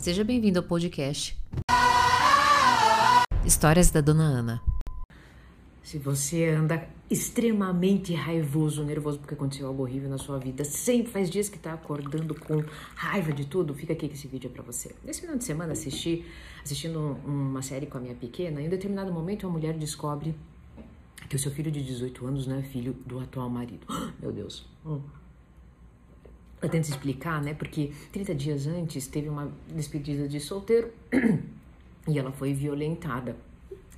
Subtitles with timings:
[0.00, 1.38] Seja bem-vindo ao podcast
[3.44, 4.62] Histórias da Dona Ana.
[5.82, 11.28] Se você anda extremamente raivoso, nervoso porque aconteceu algo horrível na sua vida, sempre faz
[11.28, 14.62] dias que tá acordando com raiva de tudo, fica aqui que esse vídeo é para
[14.62, 14.94] você.
[15.04, 16.24] Nesse final de semana assisti,
[16.64, 20.34] assistindo uma série com a minha pequena, em determinado momento uma mulher descobre
[21.28, 23.86] que o seu filho de 18 anos não é filho do atual marido.
[24.18, 24.66] Meu Deus.
[24.86, 25.02] Hum.
[26.62, 27.54] Eu tento explicar, né?
[27.54, 30.90] Porque 30 dias antes teve uma despedida de solteiro
[32.06, 33.36] e ela foi violentada.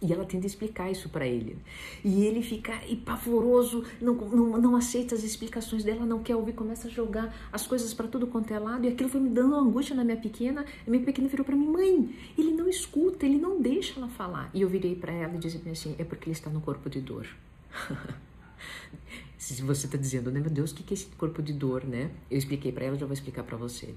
[0.00, 1.56] E ela tenta explicar isso para ele.
[2.04, 2.72] E ele fica
[3.04, 7.68] pavoroso, não, não, não aceita as explicações dela, não quer ouvir, começa a jogar as
[7.68, 8.84] coisas para tudo quanto é lado.
[8.84, 10.64] E aquilo foi me dando angústia na minha pequena.
[10.84, 14.50] E minha pequena virou para mim: mãe, ele não escuta, ele não deixa ela falar.
[14.52, 17.00] E eu virei para ela e disse assim: é porque ele está no corpo de
[17.00, 17.28] dor.
[19.42, 22.10] Se você está dizendo, né, meu Deus, o que é esse corpo de dor, né?
[22.30, 23.92] Eu expliquei para ela, já vou explicar para você.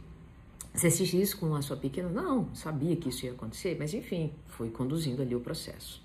[0.74, 2.10] Você assiste isso com a sua pequena?
[2.10, 6.04] Não, sabia que isso ia acontecer, mas enfim, foi conduzindo ali o processo.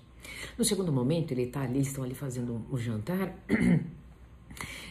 [0.57, 3.35] No segundo momento, ele tá ali, eles estão ali fazendo o jantar.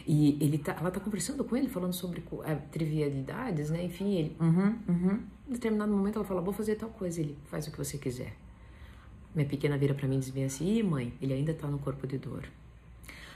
[0.07, 3.85] E ele tá, ela tá conversando com ele, falando sobre é, trivialidades, né?
[3.85, 5.19] Enfim, ele, uhum, uhum.
[5.47, 7.21] Em determinado momento ela fala, vou fazer tal coisa.
[7.21, 8.35] Ele, faz o que você quiser.
[9.35, 11.77] Minha pequena vira para mim e diz bem assim, Ih, mãe, ele ainda tá no
[11.77, 12.49] corpo de dor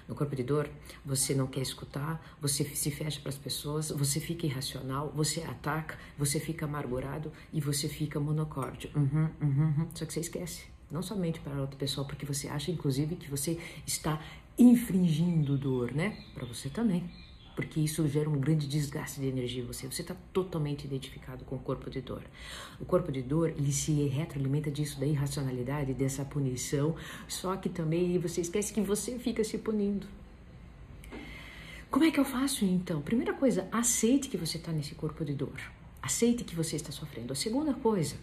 [0.07, 0.69] no corpo de dor,
[1.05, 5.97] você não quer escutar, você se fecha para as pessoas, você fica irracional, você ataca,
[6.17, 8.89] você fica amargurado e você fica monocórdio.
[8.95, 9.87] Uhum, uhum, uhum.
[9.93, 13.59] Só que você esquece, não somente para outra pessoa, porque você acha, inclusive, que você
[13.85, 14.21] está
[14.57, 16.17] infringindo dor, né?
[16.33, 17.09] Para você também
[17.55, 19.87] porque isso gera um grande desgaste de energia em você.
[19.87, 22.21] Você está totalmente identificado com o corpo de dor.
[22.79, 26.95] O corpo de dor, ele se retroalimenta disso, da irracionalidade, dessa punição,
[27.27, 30.05] só que também você esquece que você fica se punindo.
[31.89, 33.01] Como é que eu faço então?
[33.01, 35.59] Primeira coisa, aceite que você está nesse corpo de dor.
[36.01, 37.31] Aceite que você está sofrendo.
[37.31, 38.17] A segunda coisa,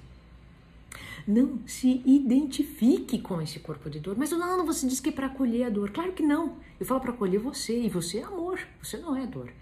[1.26, 4.16] não se identifique com esse corpo de dor.
[4.16, 5.90] Mas não, você diz que é para acolher a dor.
[5.90, 6.56] Claro que não.
[6.78, 8.60] Eu falo para acolher você e você é amor.
[8.82, 9.52] Você não é dor.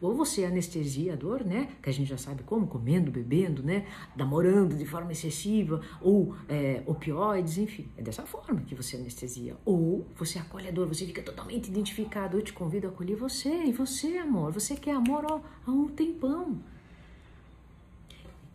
[0.00, 1.68] Ou você anestesia a dor, né?
[1.82, 3.86] Que a gente já sabe como, comendo, bebendo, né?
[4.16, 7.86] Namorando de forma excessiva, ou é, opioides, enfim.
[7.98, 9.58] É dessa forma que você anestesia.
[9.62, 12.38] Ou você acolhe a dor, você fica totalmente identificado.
[12.38, 13.50] Eu te convido a acolher você.
[13.64, 16.58] E você, amor, você quer amor ó, há um tempão.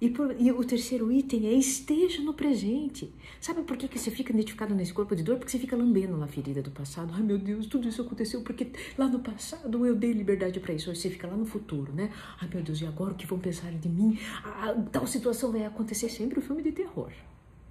[0.06, 3.12] E, por, e, o terceiro item é esteja no presente.
[3.42, 5.38] Sabe por que, que você fica identificado nesse corpo de dor?
[5.38, 7.12] Porque você fica lambendo na ferida do passado.
[7.16, 8.68] Ai meu Deus, tudo isso aconteceu porque
[9.00, 10.94] lá no passado eu dei liberdade para isso.
[10.94, 12.12] Você fica lá no futuro, né?
[12.40, 14.20] Ai meu Deus, e agora o que vão pensar de mim?
[14.44, 17.12] Ah, tal situação vai acontecer sempre o um filme de terror.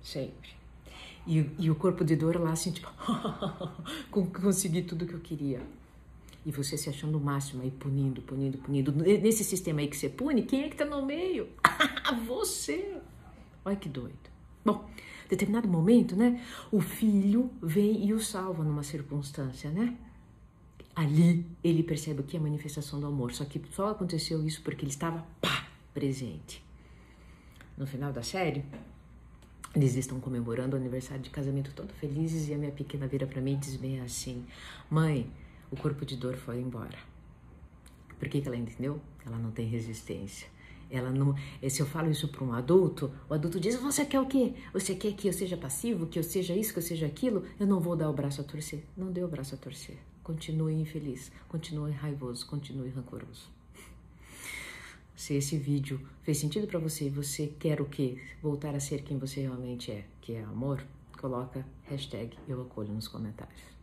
[0.03, 0.51] Sempre.
[1.29, 2.91] E, e o corpo de dor lá assim, tipo,
[4.11, 5.61] consegui tudo que eu queria
[6.47, 8.93] e você se achando o máximo aí, punindo, punindo, punindo.
[8.93, 11.49] Nesse sistema aí que você pune, quem é que tá no meio?
[12.27, 13.01] você!
[13.65, 14.31] Olha que doido.
[14.65, 14.89] Bom,
[15.29, 16.43] determinado momento, né?
[16.71, 19.97] O filho vem e o salva numa circunstância, né?
[20.95, 23.33] Ali ele percebe que é manifestação do amor.
[23.33, 26.63] Só que só aconteceu isso porque ele estava pá, presente.
[27.77, 28.65] No final da série,
[29.75, 33.41] eles estão comemorando o aniversário de casamento todo felizes e a minha pequena vira para
[33.41, 34.47] mim e diz bem assim:
[34.89, 35.29] Mãe,
[35.71, 36.97] o corpo de dor foi embora.
[38.19, 39.01] Por que, que ela entendeu?
[39.27, 40.47] Ela não tem resistência.
[40.91, 41.35] Ela não.
[41.69, 44.55] Se eu falo isso para um adulto, o adulto diz: Você quer o quê?
[44.73, 47.45] Você quer que eu seja passivo, que eu seja isso, que eu seja aquilo?
[47.59, 48.85] Eu não vou dar o braço a torcer.
[48.97, 49.97] Não dê o braço a torcer.
[50.23, 53.49] Continue infeliz, continue raivoso, continue rancoroso.
[55.15, 58.19] Se esse vídeo fez sentido para você, você quer o quê?
[58.43, 60.85] Voltar a ser quem você realmente é, que é amor?
[61.21, 63.74] Coloca hashtag eu acolho nos comentários.